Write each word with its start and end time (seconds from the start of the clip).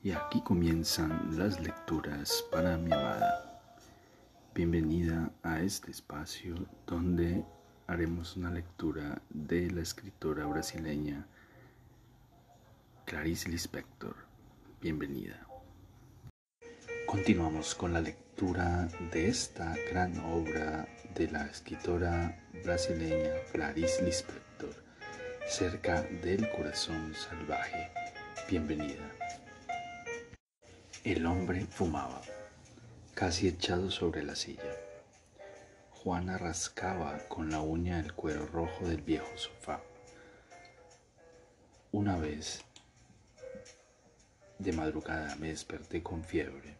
Y 0.00 0.12
aquí 0.12 0.40
comienzan 0.42 1.36
las 1.36 1.58
lecturas 1.60 2.44
para 2.52 2.76
mi 2.76 2.92
amada. 2.92 3.60
Bienvenida 4.54 5.32
a 5.42 5.60
este 5.60 5.90
espacio 5.90 6.54
donde 6.86 7.44
haremos 7.88 8.36
una 8.36 8.48
lectura 8.52 9.20
de 9.28 9.68
la 9.72 9.80
escritora 9.80 10.46
brasileña 10.46 11.26
Clarice 13.06 13.48
Lispector. 13.48 14.14
Bienvenida. 14.80 15.44
Continuamos 17.04 17.74
con 17.74 17.92
la 17.92 18.00
lectura 18.00 18.88
de 19.12 19.28
esta 19.28 19.74
gran 19.90 20.16
obra 20.20 20.86
de 21.16 21.28
la 21.28 21.46
escritora 21.46 22.38
brasileña 22.62 23.32
Clarice 23.52 24.04
Lispector, 24.04 24.76
Cerca 25.48 26.02
del 26.22 26.48
Corazón 26.50 27.12
Salvaje. 27.16 27.90
Bienvenida. 28.48 29.17
El 31.04 31.26
hombre 31.26 31.64
fumaba, 31.64 32.20
casi 33.14 33.46
echado 33.46 33.88
sobre 33.88 34.24
la 34.24 34.34
silla. 34.34 34.74
Juana 35.92 36.36
rascaba 36.38 37.16
con 37.28 37.50
la 37.50 37.60
uña 37.60 38.00
el 38.00 38.12
cuero 38.14 38.46
rojo 38.46 38.86
del 38.86 39.00
viejo 39.00 39.30
sofá. 39.36 39.80
Una 41.92 42.16
vez, 42.18 42.64
de 44.58 44.72
madrugada, 44.72 45.36
me 45.36 45.48
desperté 45.48 46.02
con 46.02 46.24
fiebre. 46.24 46.76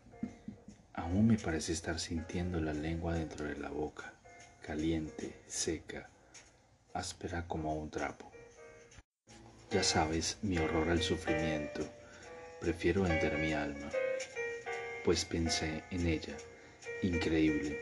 Aún 0.94 1.28
me 1.28 1.38
parece 1.38 1.72
estar 1.72 2.00
sintiendo 2.00 2.60
la 2.60 2.74
lengua 2.74 3.14
dentro 3.14 3.46
de 3.46 3.56
la 3.56 3.70
boca, 3.70 4.12
caliente, 4.62 5.40
seca, 5.46 6.10
áspera 6.92 7.46
como 7.46 7.76
un 7.76 7.88
trapo. 7.88 8.30
Ya 9.70 9.84
sabes 9.84 10.38
mi 10.42 10.58
horror 10.58 10.90
al 10.90 11.02
sufrimiento. 11.02 11.88
Prefiero 12.60 13.02
vender 13.02 13.38
mi 13.38 13.52
alma 13.52 13.88
pues 15.08 15.24
pensé 15.24 15.82
en 15.90 16.06
ella. 16.06 16.36
Increíble. 17.00 17.80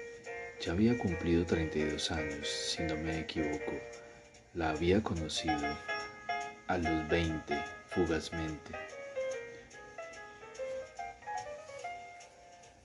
Ya 0.65 0.71
había 0.71 0.97
cumplido 0.97 1.45
32 1.45 2.13
años, 2.13 2.47
si 2.47 2.85
no 2.85 2.97
me 2.99 3.19
equivoco. 3.19 3.73
La 4.55 4.71
había 4.71 5.03
conocido 5.03 5.77
a 6.69 6.79
los 6.79 7.09
20, 7.09 7.53
fugazmente. 7.89 8.71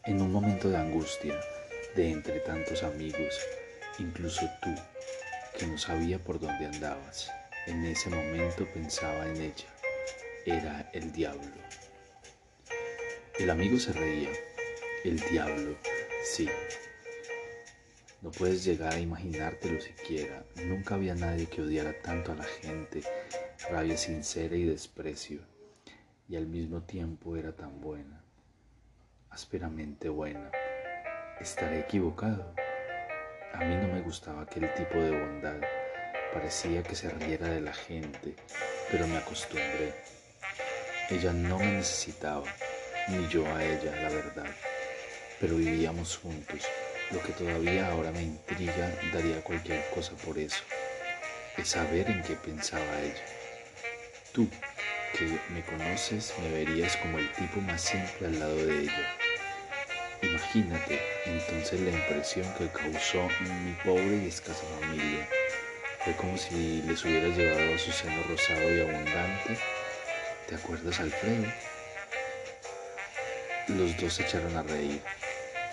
En 0.06 0.20
un 0.20 0.32
momento 0.32 0.72
de 0.72 0.78
angustia, 0.78 1.40
de 1.96 2.10
entre 2.10 2.40
tantos 2.40 2.82
amigos, 2.82 3.40
incluso 4.00 4.50
tú, 4.64 4.74
que 5.56 5.68
no 5.68 5.78
sabía 5.78 6.18
por 6.18 6.40
dónde 6.40 6.66
andabas, 6.66 7.32
en 7.68 7.86
ese 7.86 8.10
momento 8.10 8.68
pensaba 8.74 9.24
en 9.28 9.40
ella. 9.40 9.68
Era 10.48 10.90
el 10.94 11.12
diablo. 11.12 11.62
El 13.42 13.50
amigo 13.50 13.80
se 13.80 13.92
reía. 13.92 14.30
El 15.04 15.20
diablo, 15.20 15.76
sí. 16.24 16.48
No 18.22 18.30
puedes 18.30 18.64
llegar 18.64 18.94
a 18.94 19.00
imaginártelo 19.00 19.82
siquiera. 19.82 20.44
Nunca 20.64 20.94
había 20.94 21.16
nadie 21.16 21.48
que 21.48 21.64
odiara 21.64 21.92
tanto 22.04 22.34
a 22.34 22.36
la 22.36 22.44
gente, 22.44 23.02
rabia 23.72 23.98
sincera 23.98 24.56
y 24.56 24.66
desprecio. 24.66 25.40
Y 26.30 26.36
al 26.36 26.46
mismo 26.46 26.84
tiempo 26.84 27.36
era 27.36 27.52
tan 27.52 27.82
buena, 27.82 28.22
ásperamente 29.32 30.08
buena. 30.08 30.52
¿Estaré 31.40 31.80
equivocado? 31.80 32.54
A 33.56 33.66
mí 33.66 33.76
no 33.76 33.92
me 33.92 34.02
gustaba 34.02 34.44
aquel 34.44 34.72
tipo 34.76 35.00
de 35.00 35.20
bondad. 35.20 35.60
Parecía 36.32 36.84
que 36.84 36.96
se 36.96 37.10
riera 37.10 37.48
de 37.48 37.62
la 37.62 37.74
gente, 37.74 38.36
pero 38.92 39.08
me 39.08 39.18
acostumbré. 39.18 39.96
Ella 41.10 41.34
no 41.34 41.58
me 41.58 41.72
necesitaba 41.72 42.44
ni 43.12 43.28
yo 43.28 43.46
a 43.54 43.64
ella, 43.64 43.96
la 44.02 44.10
verdad. 44.10 44.50
Pero 45.40 45.56
vivíamos 45.56 46.18
juntos. 46.18 46.62
Lo 47.12 47.22
que 47.22 47.34
todavía 47.34 47.88
ahora 47.88 48.12
me 48.12 48.24
intriga, 48.24 48.90
daría 49.14 49.44
cualquier 49.44 49.84
cosa 49.94 50.14
por 50.26 50.38
eso. 50.38 50.64
Es 51.58 51.70
saber 51.70 52.10
en 52.10 52.22
qué 52.24 52.36
pensaba 52.36 53.02
ella. 53.02 53.26
Tú, 54.32 54.48
que 55.18 55.26
me 55.54 55.62
conoces, 55.64 56.34
me 56.42 56.50
verías 56.52 56.96
como 56.98 57.18
el 57.18 57.32
tipo 57.34 57.60
más 57.62 57.82
simple 57.82 58.28
al 58.28 58.40
lado 58.40 58.56
de 58.56 58.84
ella. 58.84 59.18
Imagínate 60.22 61.02
entonces 61.26 61.82
la 61.82 61.90
impresión 61.92 62.46
que 62.58 62.70
causó 62.70 63.28
mi 63.66 63.74
pobre 63.84 64.24
y 64.24 64.28
escasa 64.28 64.64
familia. 64.80 65.28
Fue 66.04 66.16
como 66.16 66.38
si 66.38 66.82
les 66.84 67.04
hubiera 67.04 67.28
llevado 67.28 67.76
a 67.76 67.78
su 67.78 67.92
seno 67.92 68.24
rosado 68.30 68.74
y 68.74 68.80
abundante. 68.80 69.58
¿Te 70.48 70.56
acuerdas, 70.56 71.00
Alfredo? 71.00 71.46
Los 73.68 73.96
dos 73.98 74.14
se 74.14 74.24
echaron 74.24 74.58
a 74.58 74.64
reír. 74.64 75.02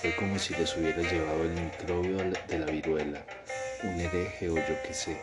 Fue 0.01 0.15
como 0.17 0.39
si 0.39 0.55
les 0.55 0.77
hubiera 0.77 1.03
llevado 1.03 1.43
el 1.43 1.51
microbio 1.51 2.19
de 2.47 2.59
la 2.59 2.67
viruela, 2.67 3.23
un 3.83 4.01
hereje 4.01 4.49
o 4.49 4.57
yo 4.57 4.83
qué 4.87 4.95
sé. 4.95 5.17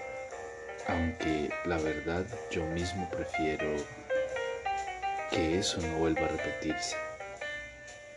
Aunque 0.88 1.50
la 1.66 1.78
verdad 1.78 2.26
yo 2.52 2.66
mismo 2.66 3.10
prefiero 3.10 3.78
que 5.32 5.60
eso 5.60 5.80
no 5.82 5.98
vuelva 5.98 6.26
a 6.26 6.30
repetirse. 6.30 6.96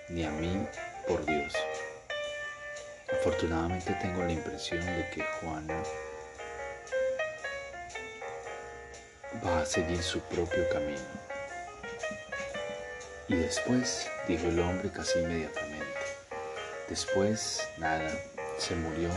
Ni 0.09 0.25
a 0.25 0.31
mí, 0.31 0.66
por 1.06 1.25
Dios. 1.25 1.54
Afortunadamente 3.12 3.92
tengo 4.00 4.25
la 4.25 4.32
impresión 4.32 4.84
de 4.84 5.09
que 5.10 5.22
Juana 5.22 5.82
va 9.44 9.60
a 9.60 9.66
seguir 9.66 10.03
su 10.03 10.20
propio 10.20 10.69
camino. 10.70 11.38
Y 13.28 13.34
después, 13.34 14.09
dijo 14.27 14.49
el 14.49 14.59
hombre 14.59 14.91
casi 14.91 15.19
inmediatamente. 15.19 15.84
Después, 16.89 17.61
nada, 17.77 18.11
se 18.56 18.75
murió 18.75 19.11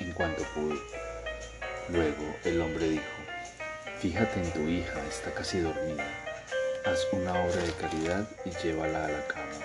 en 0.00 0.12
cuanto 0.12 0.42
pudo. 0.54 0.74
Luego 1.88 2.36
el 2.44 2.60
hombre 2.60 2.88
dijo, 2.88 3.04
fíjate 4.00 4.40
en 4.40 4.52
tu 4.52 4.68
hija, 4.68 5.00
está 5.08 5.32
casi 5.32 5.60
dormida. 5.60 6.04
Haz 6.84 7.06
una 7.12 7.32
obra 7.44 7.62
de 7.62 7.72
caridad 7.74 8.28
y 8.44 8.50
llévala 8.50 9.04
a 9.04 9.08
la 9.08 9.26
cama. 9.28 9.60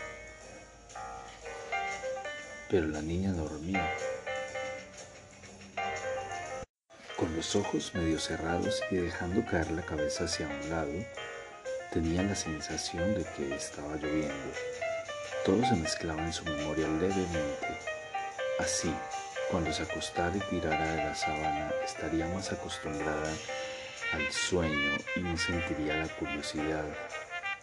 Pero 2.70 2.88
la 2.90 3.02
niña 3.02 3.32
dormía. 3.32 3.92
Con 7.18 7.36
los 7.36 7.56
ojos 7.56 7.96
medio 7.96 8.20
cerrados 8.20 8.84
y 8.92 8.98
dejando 8.98 9.44
caer 9.46 9.72
la 9.72 9.82
cabeza 9.82 10.26
hacia 10.26 10.48
un 10.48 10.70
lado, 10.70 10.94
Tenía 11.92 12.22
la 12.22 12.36
sensación 12.36 13.16
de 13.16 13.26
que 13.36 13.56
estaba 13.56 13.96
lloviendo. 13.96 14.54
Todo 15.44 15.66
se 15.66 15.76
mezclaba 15.76 16.24
en 16.24 16.32
su 16.32 16.46
memoria 16.46 16.88
levemente. 16.88 17.80
Así, 18.60 18.94
cuando 19.50 19.74
se 19.74 19.82
acostara 19.82 20.38
y 20.38 20.40
tirara 20.40 20.86
de 20.86 20.98
la 20.98 21.16
sábana, 21.16 21.72
estaría 21.84 22.28
más 22.28 22.52
acostumbrada 22.52 23.34
al 24.14 24.32
sueño 24.32 24.98
y 25.16 25.22
no 25.22 25.36
sentiría 25.36 25.98
la 25.98 26.08
curiosidad 26.10 26.86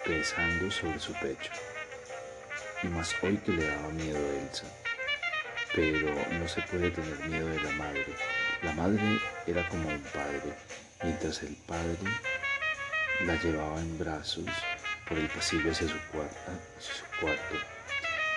pesando 0.05 0.73
sobre 0.73 0.99
su 0.99 1.13
pecho. 1.13 1.53
Y 2.83 2.89
más 2.89 3.15
hoy 3.23 3.37
que 3.37 3.53
le 3.53 3.65
daba 3.65 3.91
miedo 3.91 4.19
a 4.19 4.43
Elsa. 4.43 4.67
Pero 5.73 6.13
no 6.33 6.49
se 6.49 6.63
puede 6.63 6.91
tener 6.91 7.19
miedo 7.29 7.47
de 7.47 7.61
la 7.61 7.71
madre. 7.71 8.07
La 8.63 8.73
madre 8.73 9.21
era 9.47 9.69
como 9.69 9.89
un 9.89 10.03
padre, 10.03 10.53
mientras 11.01 11.45
el 11.45 11.55
padre 11.65 11.97
la 13.25 13.35
llevaba 13.37 13.81
en 13.81 13.99
brazos 13.99 14.45
por 15.09 15.19
el 15.19 15.29
pasillo 15.29 15.71
hacia 15.71 15.89
su, 15.89 15.99
cuarto. 16.13 17.57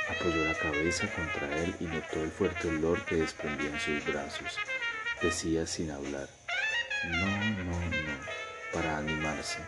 Apoyó 0.10 0.46
la 0.46 0.56
cabeza 0.56 1.08
contra 1.14 1.58
él 1.58 1.76
y 1.80 1.86
notó 1.86 2.24
el 2.24 2.32
fuerte 2.32 2.70
olor 2.70 3.04
que 3.06 3.16
desprendía 3.16 3.70
en 3.70 3.80
sus 3.80 4.06
brazos. 4.06 4.58
Decía 5.22 5.68
sin 5.68 5.92
hablar, 5.92 6.30
no, 7.10 7.28
no, 7.66 7.80
no, 7.80 8.20
para 8.74 8.98
animarse. 8.98 9.60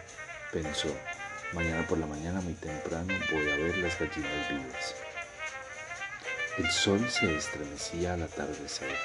Pensó, 0.51 0.95
mañana 1.53 1.85
por 1.87 1.97
la 1.97 2.07
mañana 2.07 2.41
muy 2.41 2.53
temprano 2.53 3.13
voy 3.31 3.49
a 3.51 3.55
ver 3.57 3.77
las 3.77 3.99
gallinas 3.99 4.49
vivas. 4.49 4.95
El 6.57 6.69
sol 6.71 7.09
se 7.09 7.35
estremecía 7.35 8.13
al 8.13 8.23
atardecer. 8.23 8.95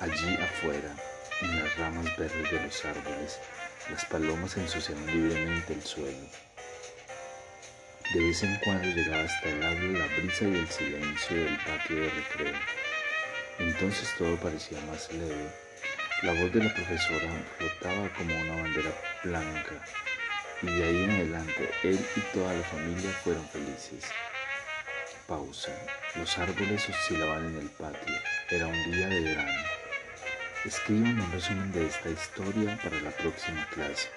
Allí 0.00 0.36
afuera, 0.36 0.94
en 1.40 1.62
las 1.62 1.76
ramas 1.76 2.16
verdes 2.16 2.50
de 2.50 2.60
los 2.62 2.84
árboles, 2.84 3.38
las 3.90 4.04
palomas 4.06 4.56
ensuciaban 4.56 5.06
libremente 5.06 5.74
el 5.74 5.82
suelo. 5.82 6.26
De 8.12 8.20
vez 8.20 8.42
en 8.42 8.56
cuando 8.64 8.88
llegaba 8.88 9.24
hasta 9.24 9.48
el 9.48 9.62
habla 9.62 9.98
la 9.98 10.06
brisa 10.16 10.44
y 10.44 10.54
el 10.54 10.68
silencio 10.68 11.36
del 11.36 11.58
patio 11.58 11.96
de 11.96 12.10
recreo. 12.10 12.54
Entonces 13.58 14.08
todo 14.16 14.36
parecía 14.36 14.80
más 14.82 15.12
leve. 15.12 15.50
La 16.22 16.32
voz 16.32 16.52
de 16.52 16.64
la 16.64 16.74
profesora 16.74 17.30
flotaba 17.58 18.08
como 18.14 18.34
una 18.34 18.62
bandera 18.62 18.92
blanca 19.22 19.84
y 20.62 20.66
de 20.66 20.84
ahí 20.84 21.04
en 21.04 21.10
adelante 21.10 21.70
él 21.82 22.00
y 22.16 22.20
toda 22.32 22.54
la 22.54 22.62
familia 22.62 23.10
fueron 23.22 23.46
felices. 23.48 24.04
Pausa. 25.26 25.72
Los 26.16 26.38
árboles 26.38 26.88
oscilaban 26.88 27.46
en 27.46 27.58
el 27.58 27.68
patio. 27.70 28.14
Era 28.50 28.66
un 28.66 28.92
día 28.92 29.08
de 29.08 29.20
verano. 29.20 29.73
Escriban 30.64 31.20
un 31.20 31.30
resumen 31.30 31.70
de 31.72 31.86
esta 31.86 32.08
historia 32.08 32.78
para 32.82 32.98
la 33.02 33.10
próxima 33.10 33.68
clase. 33.68 34.08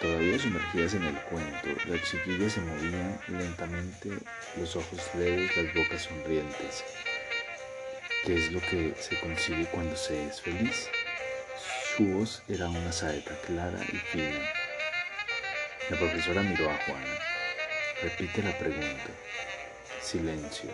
Todavía 0.00 0.36
sumergidas 0.36 0.94
en 0.94 1.04
el 1.04 1.14
cuento, 1.14 1.68
las 1.86 2.02
chiquillas 2.02 2.54
se 2.54 2.60
movían 2.60 3.20
lentamente, 3.28 4.18
los 4.56 4.74
ojos 4.74 5.00
leves, 5.14 5.56
las 5.56 5.72
bocas 5.72 6.02
sonrientes. 6.02 6.84
¿Qué 8.24 8.34
es 8.34 8.50
lo 8.50 8.60
que 8.62 8.96
se 8.98 9.20
consigue 9.20 9.64
cuando 9.66 9.94
se 9.94 10.26
es 10.26 10.40
feliz? 10.40 10.88
Su 11.96 12.04
voz 12.04 12.42
era 12.48 12.68
una 12.68 12.90
saeta 12.90 13.36
clara 13.46 13.78
y 13.92 13.96
fina. 13.96 14.40
La 15.88 15.96
profesora 15.96 16.42
miró 16.42 16.68
a 16.68 16.78
Juana. 16.78 17.18
Repite 18.02 18.42
la 18.42 18.58
pregunta. 18.58 19.10
Silencio. 20.02 20.70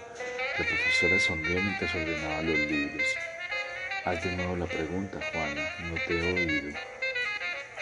La 0.58 0.64
profesora 0.64 1.20
sonrió 1.20 1.62
mientras 1.62 1.94
ordenaba 1.94 2.40
los 2.40 2.58
libros. 2.60 3.06
Haz 4.06 4.22
de 4.22 4.36
nuevo 4.36 4.54
la 4.54 4.66
pregunta, 4.66 5.18
Juana. 5.32 5.68
No 5.80 5.96
te 6.06 6.16
he 6.16 6.32
oído. 6.32 6.78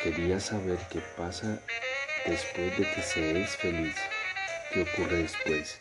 Quería 0.03 0.41
saber 0.41 0.79
qué 0.91 1.01
pasa 1.19 1.59
después 2.25 2.79
de 2.79 2.91
que 2.91 3.03
se 3.03 3.43
es 3.43 3.51
feliz. 3.51 3.95
¿Qué 4.73 4.81
ocurre 4.81 5.19
después? 5.19 5.79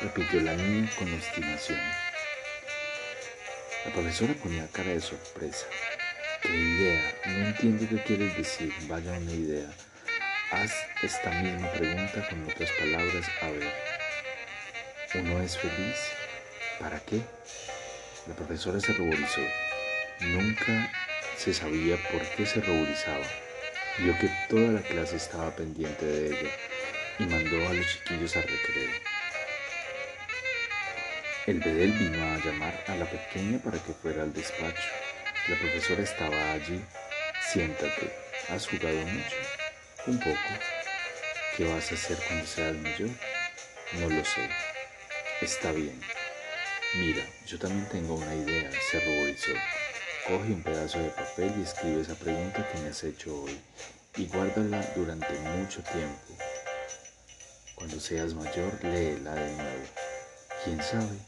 Repitió 0.00 0.40
la 0.40 0.54
niña 0.54 0.90
con 0.98 1.12
obstinación. 1.12 1.78
La 3.84 3.92
profesora 3.92 4.32
ponía 4.42 4.66
cara 4.72 4.92
de 4.92 5.00
sorpresa. 5.02 5.66
¿Qué 6.40 6.48
idea? 6.48 7.14
No 7.26 7.46
entiendo 7.48 7.86
qué 7.86 8.02
quieres 8.02 8.34
decir. 8.34 8.72
Vaya 8.88 9.12
una 9.12 9.32
idea. 9.32 9.70
Haz 10.52 10.72
esta 11.02 11.28
misma 11.42 11.70
pregunta 11.72 12.26
con 12.30 12.44
otras 12.44 12.70
palabras. 12.80 13.26
A 13.42 13.50
ver. 13.50 13.74
¿Uno 15.16 15.42
es 15.42 15.58
feliz? 15.58 15.98
¿Para 16.80 16.98
qué? 17.00 17.20
La 18.26 18.34
profesora 18.34 18.80
se 18.80 18.94
ruborizó. 18.94 19.42
Nunca 20.20 20.90
se 21.36 21.52
sabía 21.52 21.96
por 22.10 22.22
qué 22.30 22.46
se 22.46 22.60
ruborizaba. 22.62 23.26
Vio 23.98 24.18
que 24.18 24.30
toda 24.48 24.72
la 24.72 24.80
clase 24.80 25.16
estaba 25.16 25.54
pendiente 25.54 26.06
de 26.06 26.26
ella 26.28 26.50
y 27.18 27.24
mandó 27.24 27.68
a 27.68 27.74
los 27.74 27.86
chiquillos 27.86 28.34
a 28.36 28.40
recreo. 28.40 28.90
El 31.46 31.60
bedel 31.60 31.92
vino 31.92 32.24
a 32.24 32.38
llamar 32.38 32.82
a 32.88 32.94
la 32.94 33.04
pequeña 33.04 33.58
para 33.58 33.78
que 33.78 33.92
fuera 33.92 34.22
al 34.22 34.32
despacho. 34.32 34.88
La 35.48 35.56
profesora 35.56 36.02
estaba 36.02 36.52
allí. 36.52 36.82
Siéntate. 37.52 38.10
¿Has 38.48 38.66
jugado 38.66 38.96
mucho? 38.96 39.36
Un 40.06 40.18
poco. 40.18 40.38
¿Qué 41.56 41.64
vas 41.64 41.92
a 41.92 41.94
hacer 41.94 42.16
cuando 42.26 42.46
seas 42.46 42.74
mayor? 42.76 43.10
No 44.00 44.08
lo 44.08 44.24
sé. 44.24 44.48
Está 45.42 45.72
bien. 45.72 46.00
Mira, 46.96 47.26
yo 47.44 47.58
también 47.58 47.88
tengo 47.88 48.14
una 48.14 48.32
idea, 48.36 48.70
se 48.88 49.00
ruborizó. 49.00 49.50
Coge 50.28 50.52
un 50.52 50.62
pedazo 50.62 51.00
de 51.00 51.08
papel 51.10 51.52
y 51.58 51.62
escribe 51.62 52.02
esa 52.02 52.14
pregunta 52.14 52.68
que 52.70 52.78
me 52.78 52.90
has 52.90 53.02
hecho 53.02 53.42
hoy 53.42 53.60
y 54.16 54.26
guárdala 54.26 54.80
durante 54.94 55.36
mucho 55.40 55.82
tiempo. 55.82 56.38
Cuando 57.74 57.98
seas 57.98 58.32
mayor, 58.34 58.72
léela 58.84 59.34
de 59.34 59.52
nuevo. 59.54 59.84
¿Quién 60.62 60.80
sabe? 60.84 61.18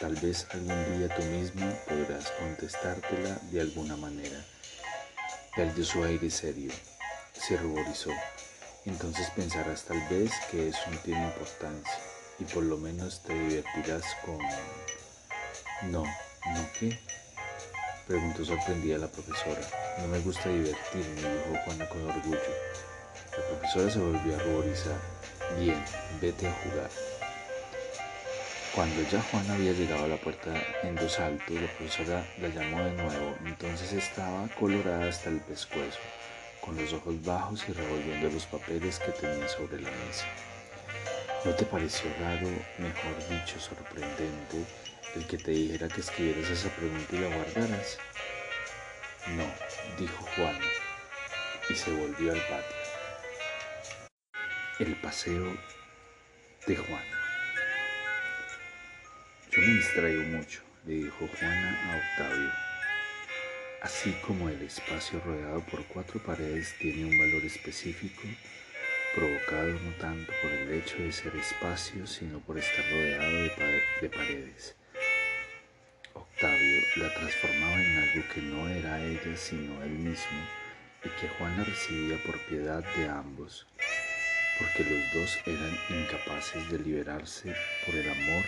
Tal 0.00 0.16
vez 0.16 0.44
algún 0.50 0.98
día 0.98 1.14
tú 1.14 1.22
mismo 1.22 1.72
podrás 1.86 2.32
contestártela 2.32 3.38
de 3.52 3.60
alguna 3.60 3.96
manera. 3.96 4.44
Perdió 5.54 5.84
su 5.84 6.02
aire 6.02 6.28
serio, 6.30 6.72
se 7.32 7.56
ruborizó. 7.56 8.10
Entonces 8.84 9.30
pensarás 9.36 9.84
tal 9.84 10.00
vez 10.08 10.32
que 10.50 10.70
eso 10.70 10.90
no 10.90 10.98
tiene 10.98 11.26
importancia 11.26 11.94
y 12.38 12.44
por 12.44 12.64
lo 12.64 12.76
menos 12.76 13.22
te 13.22 13.32
divertirás 13.32 14.04
con... 14.24 14.38
No, 15.82 16.04
¿no 16.04 16.68
qué? 16.78 16.98
Preguntó 18.06 18.44
sorprendida 18.44 18.96
la 18.96 19.08
profesora. 19.08 19.60
No 19.98 20.08
me 20.08 20.18
gusta 20.20 20.48
divertirme, 20.48 21.20
dijo 21.20 21.64
Juana 21.64 21.88
con 21.88 22.08
orgullo. 22.08 22.40
La 23.36 23.44
profesora 23.48 23.90
se 23.90 23.98
volvió 23.98 24.36
a 24.36 24.38
ruborizar. 24.38 24.98
Bien, 25.58 25.82
vete 26.20 26.48
a 26.48 26.52
jugar. 26.52 26.90
Cuando 28.74 29.02
ya 29.10 29.20
Juana 29.22 29.54
había 29.54 29.72
llegado 29.72 30.04
a 30.04 30.08
la 30.08 30.16
puerta 30.16 30.54
en 30.82 30.96
dos 30.96 31.12
saltos, 31.12 31.60
la 31.60 31.68
profesora 31.68 32.26
la 32.40 32.48
llamó 32.48 32.82
de 32.82 32.92
nuevo. 32.92 33.36
Entonces 33.44 33.92
estaba 33.92 34.48
colorada 34.58 35.08
hasta 35.08 35.28
el 35.28 35.40
pescuezo, 35.40 35.98
con 36.62 36.76
los 36.76 36.92
ojos 36.94 37.22
bajos 37.22 37.64
y 37.68 37.72
revolviendo 37.72 38.30
los 38.30 38.46
papeles 38.46 38.98
que 38.98 39.12
tenía 39.12 39.46
sobre 39.48 39.82
la 39.82 39.90
mesa. 39.90 40.24
¿No 41.44 41.54
te 41.54 41.64
pareció 41.66 42.10
raro, 42.18 42.48
mejor 42.78 43.28
dicho, 43.28 43.60
sorprendente, 43.60 44.64
el 45.16 45.26
que 45.26 45.38
te 45.38 45.50
dijera 45.50 45.88
que 45.88 46.00
escribieras 46.00 46.50
esa 46.50 46.68
pregunta 46.76 47.16
y 47.16 47.18
la 47.18 47.34
guardaras? 47.34 47.98
No, 49.28 49.50
dijo 49.98 50.24
Juana, 50.36 50.66
y 51.70 51.74
se 51.74 51.90
volvió 51.90 52.32
al 52.32 52.40
patio. 52.40 52.76
El 54.78 54.94
paseo 54.96 55.56
de 56.66 56.76
Juana. 56.76 57.20
Yo 59.50 59.60
me 59.62 59.74
distraigo 59.74 60.22
mucho, 60.22 60.60
le 60.84 60.94
dijo 60.94 61.26
Juana 61.26 61.92
a 61.92 61.96
Octavio. 61.96 62.52
Así 63.82 64.12
como 64.26 64.50
el 64.50 64.60
espacio 64.62 65.20
rodeado 65.24 65.60
por 65.60 65.84
cuatro 65.86 66.22
paredes 66.22 66.74
tiene 66.78 67.04
un 67.04 67.18
valor 67.18 67.42
específico, 67.44 68.22
provocado 69.14 69.68
no 69.68 69.92
tanto 69.98 70.30
por 70.42 70.52
el 70.52 70.72
hecho 70.72 70.98
de 70.98 71.10
ser 71.10 71.34
espacio, 71.36 72.06
sino 72.06 72.40
por 72.40 72.58
estar 72.58 72.84
rodeado 72.90 73.32
de, 73.32 73.82
de 74.02 74.10
paredes. 74.10 74.76
Octavio 76.36 76.82
la 76.96 77.14
transformaba 77.14 77.82
en 77.82 77.96
algo 77.96 78.28
que 78.34 78.42
no 78.42 78.68
era 78.68 79.02
ella 79.02 79.34
sino 79.36 79.82
él 79.82 79.88
mismo 79.88 80.46
y 81.02 81.08
que 81.18 81.28
Juana 81.28 81.64
recibía 81.64 82.22
por 82.26 82.38
piedad 82.40 82.84
de 82.94 83.08
ambos, 83.08 83.66
porque 84.58 84.84
los 84.84 85.14
dos 85.14 85.38
eran 85.46 85.78
incapaces 85.88 86.70
de 86.70 86.78
liberarse 86.78 87.56
por 87.86 87.94
el 87.94 88.10
amor, 88.10 88.44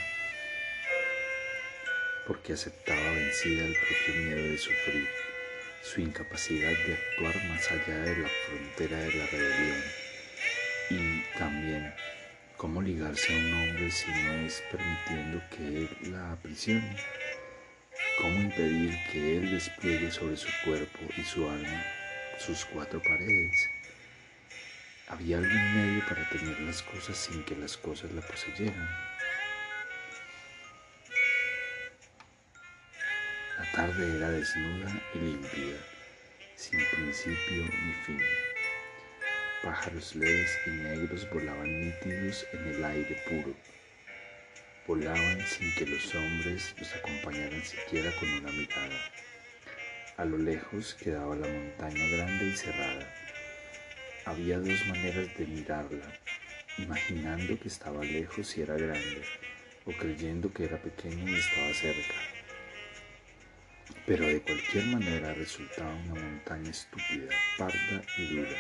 porque 2.26 2.52
aceptaba 2.52 3.11
vencida 3.12 3.64
el 3.64 3.75
propio 3.75 4.23
miedo 4.23 4.50
de 4.50 4.58
sufrir, 4.58 5.08
su 5.81 6.02
incapacidad 6.02 6.73
de 6.87 6.93
actuar 6.93 7.43
más 7.49 7.70
allá 7.70 8.00
de 8.00 8.17
la 8.19 8.29
frontera 8.29 8.99
de 8.99 9.14
la 9.14 9.26
rebelión 9.29 9.82
y 10.90 11.38
también 11.38 11.94
cómo 12.58 12.82
ligarse 12.82 13.32
a 13.32 13.38
un 13.38 13.55
hombre 13.55 13.90
si 13.90 14.11
no 14.11 14.32
es 14.44 14.62
permitiendo 14.70 15.40
que 15.49 15.85
él 15.85 16.12
la 16.12 16.32
aprisione. 16.32 16.96
¿Cómo 18.19 18.41
impedir 18.41 18.99
que 19.12 19.37
Él 19.37 19.49
despliegue 19.53 20.11
sobre 20.11 20.37
su 20.37 20.49
cuerpo 20.65 20.99
y 21.17 21.23
su 21.23 21.49
alma 21.49 21.85
sus 22.37 22.65
cuatro 22.65 23.00
paredes? 23.00 23.70
¿Había 25.06 25.38
algún 25.38 25.75
medio 25.76 26.05
para 26.09 26.29
tener 26.31 26.59
las 26.62 26.82
cosas 26.82 27.17
sin 27.17 27.44
que 27.44 27.55
las 27.55 27.76
cosas 27.76 28.11
la 28.11 28.20
poseyeran? 28.23 28.88
La 33.57 33.71
tarde 33.71 34.16
era 34.16 34.31
desnuda 34.31 35.00
y 35.14 35.19
límpida, 35.19 35.78
sin 36.57 36.81
principio 36.90 37.62
ni 37.85 37.92
fin. 38.04 38.21
Pájaros 39.62 40.16
leves 40.16 40.59
y 40.66 40.71
negros 40.71 41.31
volaban 41.31 41.81
nítidos 41.83 42.45
en 42.52 42.66
el 42.66 42.85
aire 42.85 43.23
puro 43.28 43.54
volaban 44.88 45.38
sin 45.47 45.71
que 45.75 45.85
los 45.85 46.14
hombres 46.14 46.75
los 46.78 46.95
acompañaran 46.95 47.62
siquiera 47.62 48.11
con 48.18 48.33
una 48.33 48.50
mirada. 48.50 48.99
A 50.16 50.25
lo 50.25 50.38
lejos 50.38 50.95
quedaba 50.95 51.37
la 51.37 51.47
montaña 51.47 52.07
grande 52.09 52.47
y 52.49 52.57
cerrada. 52.57 53.07
Había 54.25 54.59
dos 54.59 54.87
maneras 54.87 55.28
de 55.37 55.47
mirarla, 55.47 56.18
imaginando 56.78 57.61
que 57.61 57.68
estaba 57.68 58.02
lejos 58.02 58.57
y 58.57 58.62
era 58.62 58.76
grande, 58.76 59.23
o 59.85 59.92
creyendo 59.92 60.50
que 60.54 60.64
era 60.64 60.80
pequeño 60.80 61.28
y 61.28 61.35
estaba 61.35 61.75
cerca. 61.75 62.14
Pero 64.07 64.26
de 64.26 64.40
cualquier 64.40 64.87
manera 64.87 65.35
resultaba 65.35 65.95
una 65.95 66.14
montaña 66.14 66.71
estúpida, 66.71 67.28
parda 67.59 68.02
y 68.16 68.37
dura. 68.37 68.59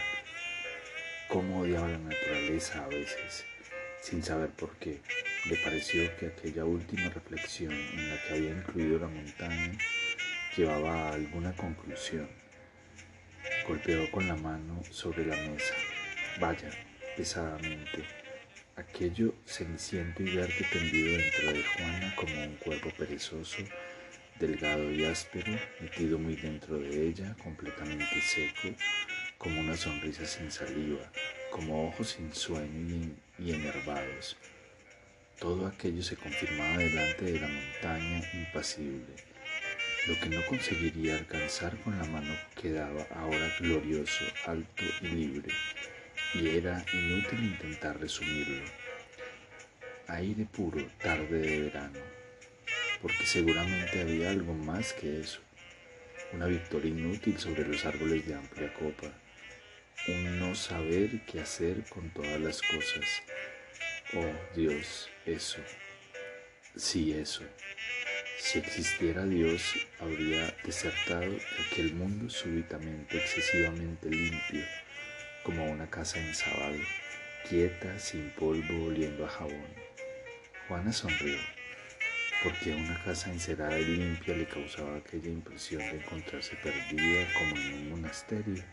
Cómo 1.28 1.60
odiaba 1.60 1.88
la 1.88 1.98
naturaleza 1.98 2.84
a 2.84 2.88
veces, 2.88 3.46
sin 4.02 4.22
saber 4.22 4.50
por 4.50 4.76
qué. 4.76 5.00
Le 5.46 5.56
pareció 5.56 6.14
que 6.16 6.26
aquella 6.26 6.64
última 6.64 7.08
reflexión 7.10 7.72
en 7.72 8.10
la 8.10 8.22
que 8.22 8.34
había 8.34 8.50
incluido 8.50 8.98
la 8.98 9.08
montaña 9.08 9.78
llevaba 10.56 11.10
a 11.10 11.14
alguna 11.14 11.54
conclusión. 11.54 12.28
Golpeó 13.66 14.10
con 14.10 14.26
la 14.26 14.36
mano 14.36 14.82
sobre 14.90 15.24
la 15.24 15.36
mesa. 15.36 15.74
Vaya, 16.40 16.70
pesadamente. 17.16 18.04
Aquello 18.76 19.34
ceniciento 19.46 20.22
y 20.22 20.36
verde 20.36 20.66
tendido 20.72 21.16
dentro 21.16 21.52
de 21.52 21.62
Juana 21.62 22.14
como 22.16 22.42
un 22.44 22.56
cuerpo 22.56 22.90
perezoso, 22.98 23.58
delgado 24.38 24.90
y 24.92 25.04
áspero, 25.04 25.52
metido 25.80 26.18
muy 26.18 26.36
dentro 26.36 26.78
de 26.78 27.08
ella, 27.08 27.36
completamente 27.42 28.20
seco, 28.20 28.76
como 29.38 29.60
una 29.60 29.76
sonrisa 29.76 30.26
sin 30.26 30.50
saliva, 30.50 31.10
como 31.50 31.88
ojos 31.88 32.10
sin 32.10 32.32
sueño 32.34 33.14
y 33.38 33.52
enervados. 33.52 34.36
Todo 35.38 35.68
aquello 35.68 36.02
se 36.02 36.16
confirmaba 36.16 36.78
delante 36.78 37.24
de 37.24 37.38
la 37.38 37.46
montaña 37.46 38.22
impasible. 38.34 39.14
Lo 40.08 40.18
que 40.18 40.30
no 40.30 40.44
conseguiría 40.46 41.14
alcanzar 41.14 41.76
con 41.78 41.96
la 41.96 42.04
mano 42.06 42.34
quedaba 42.60 43.06
ahora 43.14 43.48
glorioso, 43.60 44.24
alto 44.46 44.82
y 45.00 45.06
libre, 45.06 45.54
y 46.34 46.48
era 46.48 46.84
inútil 46.92 47.38
intentar 47.40 48.00
resumirlo. 48.00 48.64
Aire 50.08 50.44
puro, 50.44 50.84
tarde 51.00 51.38
de 51.38 51.60
verano, 51.60 52.00
porque 53.00 53.24
seguramente 53.24 54.00
había 54.00 54.30
algo 54.30 54.54
más 54.54 54.92
que 54.92 55.20
eso. 55.20 55.38
Una 56.32 56.46
victoria 56.46 56.90
inútil 56.90 57.38
sobre 57.38 57.64
los 57.64 57.84
árboles 57.84 58.26
de 58.26 58.34
amplia 58.34 58.74
copa, 58.74 59.12
un 60.08 60.40
no 60.40 60.56
saber 60.56 61.20
qué 61.26 61.40
hacer 61.40 61.84
con 61.88 62.10
todas 62.10 62.40
las 62.40 62.60
cosas. 62.60 63.22
Oh 64.14 64.32
Dios, 64.56 65.10
eso. 65.26 65.58
Sí, 66.74 67.12
eso. 67.12 67.42
Si 68.38 68.58
existiera 68.58 69.26
Dios, 69.26 69.74
habría 70.00 70.56
desertado 70.64 71.30
de 71.30 71.42
aquel 71.66 71.92
mundo 71.92 72.30
súbitamente 72.30 73.18
excesivamente 73.18 74.08
limpio, 74.08 74.64
como 75.44 75.70
una 75.70 75.90
casa 75.90 76.18
en 76.18 76.34
sábado, 76.34 76.78
quieta, 77.46 77.98
sin 77.98 78.30
polvo, 78.30 78.86
oliendo 78.86 79.26
a 79.26 79.28
jabón. 79.28 79.74
Juana 80.68 80.90
sonrió, 80.90 81.36
porque 82.42 82.72
una 82.72 83.04
casa 83.04 83.30
encerada 83.30 83.78
y 83.78 83.84
limpia 83.84 84.34
le 84.34 84.46
causaba 84.46 84.96
aquella 84.96 85.28
impresión 85.28 85.82
de 85.82 85.98
encontrarse 85.98 86.56
perdida 86.62 87.28
como 87.34 87.60
en 87.60 87.74
un 87.74 87.90
monasterio 87.90 88.64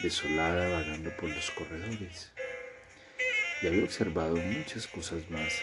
desolada 0.00 0.68
vagando 0.68 1.10
por 1.16 1.28
los 1.28 1.50
corredores. 1.50 2.33
Y 3.62 3.66
había 3.66 3.84
observado 3.84 4.36
muchas 4.36 4.86
cosas 4.86 5.28
más. 5.30 5.60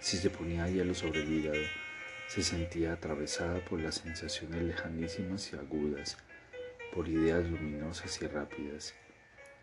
Si 0.00 0.16
se 0.16 0.30
ponía 0.30 0.68
hielo 0.68 0.94
sobre 0.94 1.22
el 1.22 1.32
hígado, 1.32 1.62
se 2.28 2.42
sentía 2.42 2.92
atravesada 2.92 3.64
por 3.64 3.80
las 3.80 3.96
sensaciones 3.96 4.62
lejanísimas 4.62 5.52
y 5.52 5.56
agudas, 5.56 6.18
por 6.94 7.08
ideas 7.08 7.44
luminosas 7.44 8.20
y 8.22 8.26
rápidas. 8.26 8.94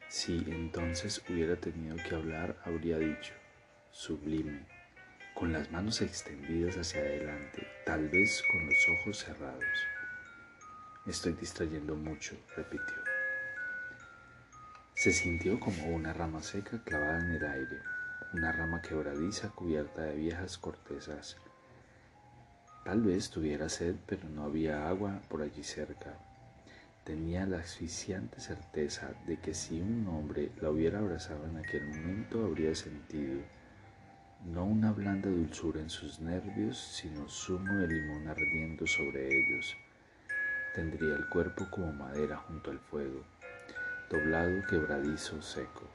Si 0.10 0.44
entonces 0.48 1.22
hubiera 1.30 1.56
tenido 1.56 1.96
que 1.98 2.16
hablar, 2.16 2.58
habría 2.66 2.98
dicho, 2.98 3.34
sublime, 3.92 4.66
con 5.34 5.54
las 5.54 5.72
manos 5.72 6.02
extendidas 6.02 6.78
hacia 6.78 7.02
adelante, 7.02 7.68
tal 7.86 8.10
vez 8.10 8.44
con 8.52 8.66
los 8.66 8.88
ojos 9.00 9.18
cerrados. 9.20 9.64
Me 11.06 11.12
estoy 11.12 11.34
distrayendo 11.34 11.96
mucho, 11.96 12.36
repitió. 12.56 13.15
Se 14.96 15.12
sintió 15.12 15.60
como 15.60 15.88
una 15.94 16.14
rama 16.14 16.42
seca 16.42 16.82
clavada 16.82 17.20
en 17.20 17.32
el 17.32 17.46
aire, 17.46 17.80
una 18.34 18.54
rama 18.54 18.82
quebradiza 18.82 19.50
cubierta 19.50 20.04
de 20.04 20.16
viejas 20.16 20.58
cortezas. 20.58 21.36
Tal 22.86 23.02
vez 23.02 23.30
tuviera 23.30 23.68
sed, 23.68 23.96
pero 24.06 24.30
no 24.30 24.46
había 24.46 24.88
agua 24.88 25.22
por 25.28 25.42
allí 25.42 25.64
cerca. 25.64 26.18
Tenía 27.04 27.46
la 27.46 27.60
asfixiante 27.60 28.40
certeza 28.40 29.12
de 29.28 29.38
que 29.38 29.54
si 29.54 29.82
un 29.82 30.08
hombre 30.08 30.54
la 30.62 30.70
hubiera 30.70 31.00
abrazado 31.00 31.46
en 31.46 31.58
aquel 31.58 31.86
momento 31.88 32.46
habría 32.46 32.74
sentido 32.74 33.42
no 34.46 34.64
una 34.64 34.94
blanda 34.94 35.30
dulzura 35.30 35.82
en 35.82 35.90
sus 35.90 36.22
nervios, 36.22 36.78
sino 36.78 37.28
zumo 37.28 37.74
de 37.74 37.88
limón 37.90 38.30
ardiendo 38.30 38.88
sobre 38.88 39.28
ellos. 39.28 39.76
Tendría 40.74 41.16
el 41.16 41.28
cuerpo 41.28 41.68
como 41.70 41.92
madera 41.92 42.38
junto 42.38 42.72
al 42.72 42.80
fuego 42.80 43.35
doblado, 44.10 44.62
quebradizo, 44.70 45.42
seco. 45.42 45.90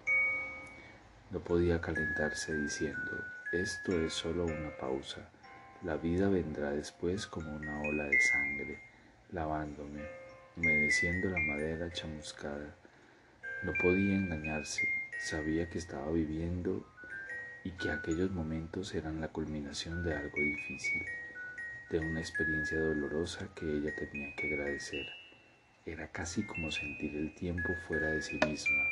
No 1.30 1.40
podía 1.40 1.80
calentarse 1.80 2.54
diciendo, 2.56 3.24
esto 3.52 3.92
es 4.00 4.12
solo 4.12 4.44
una 4.44 4.76
pausa, 4.78 5.28
la 5.82 5.96
vida 5.96 6.28
vendrá 6.28 6.70
después 6.70 7.26
como 7.26 7.54
una 7.54 7.80
ola 7.82 8.04
de 8.04 8.20
sangre, 8.20 8.78
lavándome, 9.30 10.02
humedeciendo 10.56 11.30
la 11.30 11.38
madera 11.38 11.90
chamuscada. 11.90 12.74
No 13.62 13.72
podía 13.80 14.16
engañarse, 14.16 14.82
sabía 15.20 15.70
que 15.70 15.78
estaba 15.78 16.10
viviendo 16.10 16.86
y 17.64 17.70
que 17.72 17.90
aquellos 17.90 18.30
momentos 18.30 18.94
eran 18.94 19.20
la 19.20 19.28
culminación 19.28 20.02
de 20.02 20.14
algo 20.14 20.36
difícil, 20.36 21.04
de 21.90 22.00
una 22.00 22.20
experiencia 22.20 22.78
dolorosa 22.78 23.48
que 23.54 23.66
ella 23.66 23.94
tenía 23.96 24.34
que 24.34 24.52
agradecer. 24.52 25.19
Era 25.86 26.08
casi 26.08 26.42
como 26.42 26.70
sentir 26.70 27.16
el 27.16 27.34
tiempo 27.34 27.74
fuera 27.88 28.08
de 28.08 28.20
sí 28.20 28.38
misma, 28.46 28.84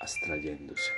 abstrayéndose. 0.00 0.92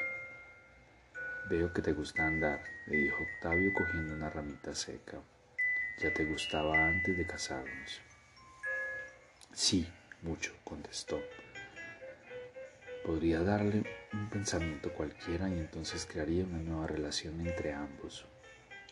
Veo 1.49 1.73
que 1.73 1.81
te 1.81 1.93
gusta 1.93 2.27
andar, 2.27 2.61
le 2.89 2.97
dijo 2.97 3.23
Octavio 3.23 3.73
cogiendo 3.73 4.15
una 4.15 4.31
ramita 4.31 4.75
seca. 4.75 5.23
Ya 6.03 6.13
te 6.13 6.25
gustaba 6.25 6.89
antes 6.89 7.17
de 7.17 7.25
casarnos. 7.25 8.01
Sí, 9.53 9.89
mucho, 10.23 10.53
contestó. 10.65 11.23
Podría 13.05 13.41
darle 13.41 13.85
un 14.13 14.29
pensamiento 14.31 14.93
cualquiera 14.93 15.49
y 15.49 15.53
entonces 15.53 16.05
crearía 16.05 16.45
una 16.45 16.59
nueva 16.59 16.89
relación 16.89 17.41
entre 17.47 17.73
ambos. 17.73 18.27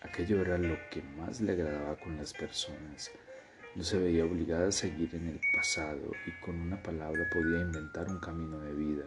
Aquello 0.01 0.43
era 0.43 0.59
lo 0.59 0.79
que 0.91 1.03
más 1.03 1.41
le 1.41 1.53
agradaba 1.53 1.97
con 1.97 2.17
las 2.17 2.33
personas 2.33 3.11
no 3.77 3.85
se 3.85 3.99
veía 3.99 4.25
obligada 4.25 4.69
a 4.69 4.73
seguir 4.73 5.15
en 5.15 5.29
el 5.29 5.41
pasado 5.55 6.11
y 6.27 6.31
con 6.41 6.59
una 6.59 6.83
palabra 6.83 7.29
podía 7.31 7.61
inventar 7.61 8.09
un 8.09 8.19
camino 8.19 8.59
de 8.61 8.73
vida. 8.73 9.05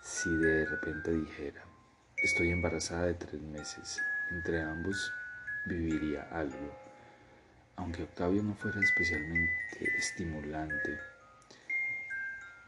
Si 0.00 0.30
de 0.30 0.64
repente 0.66 1.10
dijera, 1.12 1.64
estoy 2.16 2.50
embarazada 2.50 3.06
de 3.06 3.14
tres 3.14 3.40
meses, 3.42 4.00
entre 4.30 4.62
ambos 4.62 5.12
viviría 5.66 6.28
algo. 6.30 6.78
Aunque 7.74 8.04
Octavio 8.04 8.42
no 8.44 8.54
fuera 8.54 8.80
especialmente 8.80 9.96
estimulante, 9.98 10.98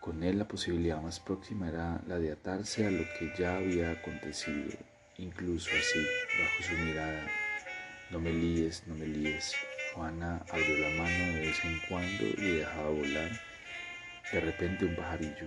con 0.00 0.24
él 0.24 0.38
la 0.38 0.48
posibilidad 0.48 1.00
más 1.00 1.20
próxima 1.20 1.68
era 1.68 2.02
la 2.08 2.18
de 2.18 2.32
atarse 2.32 2.86
a 2.86 2.90
lo 2.90 3.04
que 3.18 3.32
ya 3.38 3.56
había 3.56 3.92
acontecido, 3.92 4.76
incluso 5.18 5.70
así, 5.70 6.04
bajo 6.40 6.62
su 6.62 6.74
mirada. 6.84 7.26
No 8.10 8.20
me 8.20 8.32
líes, 8.32 8.82
no 8.86 8.96
me 8.96 9.06
líes. 9.06 9.54
Juana 9.94 10.44
abrió 10.50 10.78
la 10.78 10.90
mano 10.90 11.32
de 11.34 11.40
vez 11.40 11.64
en 11.64 11.78
cuando 11.88 12.24
y 12.24 12.58
dejaba 12.58 12.88
volar 12.90 13.30
de 14.32 14.40
repente 14.40 14.84
un 14.86 14.96
pajarillo. 14.96 15.46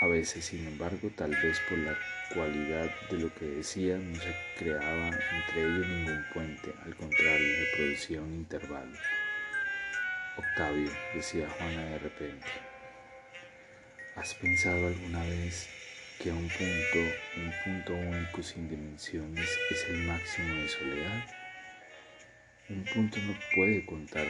A 0.00 0.06
veces, 0.06 0.46
sin 0.46 0.66
embargo, 0.66 1.10
tal 1.14 1.30
vez 1.30 1.60
por 1.68 1.78
la 1.78 1.94
cualidad 2.32 2.90
de 3.10 3.18
lo 3.18 3.34
que 3.34 3.44
decía, 3.44 3.98
no 3.98 4.18
se 4.18 4.34
creaba 4.58 5.08
entre 5.08 5.62
ellos 5.62 5.86
ningún 5.86 6.24
puente, 6.32 6.72
al 6.84 6.96
contrario, 6.96 7.54
se 7.56 7.76
producía 7.76 8.20
un 8.22 8.34
intervalo. 8.34 8.98
Octavio, 10.36 10.90
decía 11.14 11.46
Juana 11.58 11.84
de 11.84 11.98
repente, 11.98 12.48
¿has 14.16 14.34
pensado 14.34 14.86
alguna 14.86 15.22
vez 15.24 15.68
que 16.18 16.30
un 16.30 16.48
punto, 16.48 16.98
un 17.36 17.52
punto 17.62 17.92
único 17.92 18.42
sin 18.42 18.68
dimensiones 18.70 19.58
es 19.70 19.84
el 19.90 19.98
máximo 19.98 20.54
de 20.54 20.68
soledad? 20.68 21.41
Un 22.72 22.84
punto 22.84 23.18
no 23.18 23.34
puede 23.54 23.84
contar 23.84 24.26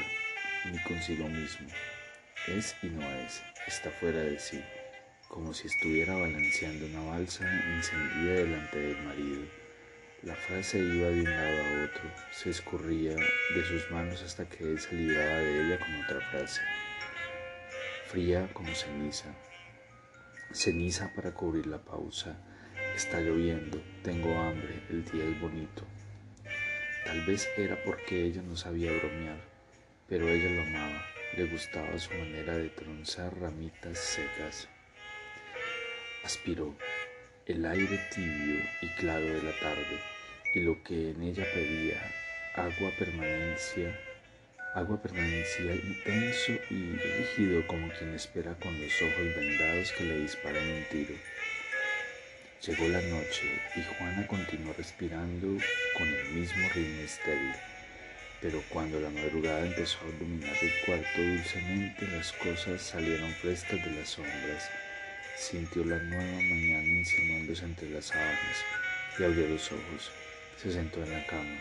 ni 0.65 0.77
consigo 0.83 1.29
mismo. 1.29 1.69
Es 2.49 2.75
y 2.83 2.89
no 2.89 3.01
es, 3.01 3.41
está 3.69 3.89
fuera 3.91 4.19
de 4.19 4.37
sí, 4.41 4.61
como 5.29 5.55
si 5.55 5.69
estuviera 5.69 6.15
balanceando 6.15 6.87
una 6.87 7.03
balsa 7.03 7.45
encendida 7.77 8.33
delante 8.33 8.79
del 8.81 9.03
marido. 9.05 9.43
La 10.25 10.35
frase 10.35 10.81
iba 10.81 11.07
de 11.07 11.21
un 11.21 11.31
lado 11.31 11.63
a 11.63 11.85
otro, 11.85 12.03
se 12.33 12.51
escurría 12.51 13.15
de 13.15 13.65
sus 13.65 13.89
manos 13.93 14.21
hasta 14.25 14.49
que 14.49 14.65
él 14.65 14.81
se 14.81 14.97
libraba 14.97 15.39
de 15.39 15.65
ella 15.65 15.79
con 15.79 15.95
otra 16.03 16.21
frase. 16.33 16.63
Fría 18.09 18.53
como 18.53 18.75
ceniza. 18.75 19.33
Ceniza 20.53 21.13
para 21.15 21.33
cubrir 21.33 21.69
la 21.69 21.79
pausa. 21.79 22.43
Está 22.97 23.21
lloviendo, 23.21 23.81
tengo 24.03 24.37
hambre, 24.37 24.83
el 24.91 25.05
día 25.05 25.23
es 25.27 25.41
bonito. 25.41 25.92
Tal 27.05 27.21
vez 27.27 27.49
era 27.57 27.77
porque 27.85 28.25
ella 28.25 28.43
no 28.43 28.57
sabía 28.57 28.93
bromear, 28.93 29.41
pero 30.09 30.29
ella 30.29 30.51
lo 30.51 30.63
amaba, 30.63 31.05
le 31.37 31.47
gustaba 31.47 31.99
su 31.99 32.13
manera 32.15 32.57
de 32.57 32.69
tronzar 32.69 33.37
ramitas 33.41 33.99
secas. 33.99 34.69
Aspiró 36.23 36.77
el 37.47 37.67
aire 37.67 37.99
tibio 38.15 38.63
y 38.81 38.87
claro 39.01 39.25
de 39.27 39.43
la 39.43 39.59
tarde 39.59 40.01
y 40.55 40.61
lo 40.61 40.83
que 40.85 41.11
en 41.11 41.23
ella 41.23 41.45
pedía, 41.53 42.01
agua 42.55 42.93
permanencia, 42.97 43.99
agua 44.75 45.03
permanecía 45.03 45.75
intenso 45.75 46.53
y 46.71 46.97
rígido 46.97 47.67
como 47.67 47.89
quien 47.99 48.15
espera 48.15 48.55
con 48.55 48.81
los 48.81 49.03
ojos 49.03 49.37
vendados 49.37 49.93
que 49.93 50.05
le 50.05 50.21
disparen 50.21 50.69
un 50.69 50.85
tiro. 50.91 51.15
Llegó 52.65 52.87
la 52.87 53.01
noche 53.01 53.61
y 53.75 53.83
Juana 53.83 54.25
continuó 54.29 54.73
respirando 54.79 55.49
con 55.99 56.07
el 56.07 56.29
mismo 56.29 56.69
ritmo 56.73 57.03
estéril. 57.03 57.57
Pero 58.41 58.63
cuando 58.69 59.01
la 59.01 59.11
madrugada 59.11 59.67
empezó 59.67 59.99
a 60.05 60.09
iluminar 60.11 60.55
el 60.63 60.71
cuarto 60.87 61.21
dulcemente, 61.21 62.07
las 62.07 62.31
cosas 62.35 62.81
salieron 62.81 63.33
frescas 63.33 63.85
de 63.85 63.91
las 63.91 64.11
sombras. 64.11 64.71
Sintió 65.37 65.85
la 65.85 65.99
nueva 66.05 66.41
mañana 66.41 66.87
insinuándose 66.87 67.65
entre 67.65 67.91
las 67.91 68.05
sábanas 68.05 68.65
y 69.19 69.25
abrió 69.25 69.49
los 69.49 69.73
ojos. 69.73 70.13
Se 70.57 70.71
sentó 70.71 71.03
en 71.03 71.11
la 71.11 71.27
cama. 71.27 71.59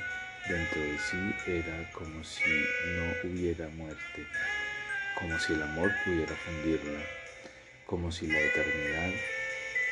Dentro 0.47 0.81
de 0.81 0.99
sí 0.99 1.17
era 1.47 1.91
como 1.93 2.23
si 2.23 2.43
no 2.45 3.27
hubiera 3.27 3.67
muerte, 3.69 4.27
como 5.17 5.39
si 5.39 5.53
el 5.53 5.63
amor 5.63 5.91
pudiera 6.05 6.35
fundirla, 6.35 6.99
como 7.87 8.11
si 8.11 8.27
la 8.27 8.39
eternidad 8.39 9.13